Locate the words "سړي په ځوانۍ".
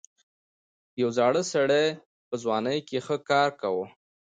1.53-2.79